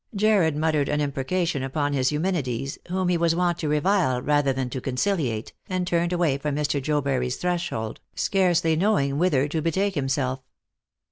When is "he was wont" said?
3.09-3.57